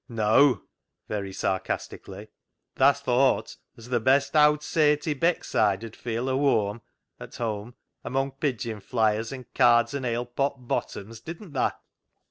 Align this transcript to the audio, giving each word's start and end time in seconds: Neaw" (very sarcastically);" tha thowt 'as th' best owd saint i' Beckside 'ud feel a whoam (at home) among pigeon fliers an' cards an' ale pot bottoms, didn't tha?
Neaw" 0.09 0.61
(very 1.09 1.31
sarcastically);" 1.31 2.29
tha 2.77 2.91
thowt 2.95 3.57
'as 3.77 3.89
th' 3.89 4.03
best 4.03 4.35
owd 4.35 4.63
saint 4.63 5.07
i' 5.07 5.13
Beckside 5.13 5.83
'ud 5.85 5.95
feel 5.95 6.27
a 6.27 6.33
whoam 6.35 6.81
(at 7.19 7.35
home) 7.35 7.75
among 8.03 8.31
pigeon 8.31 8.79
fliers 8.81 9.31
an' 9.31 9.45
cards 9.53 9.93
an' 9.93 10.03
ale 10.03 10.25
pot 10.25 10.67
bottoms, 10.67 11.19
didn't 11.21 11.51
tha? 11.53 11.75